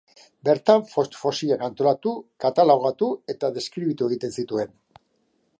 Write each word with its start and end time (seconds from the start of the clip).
Bertan 0.47 0.79
fosilak 0.93 1.65
antolatu, 1.67 2.15
katalogatu 2.47 3.13
eta 3.35 3.55
deskribatu 3.59 4.11
egiten 4.11 4.37
zituen. 4.41 4.77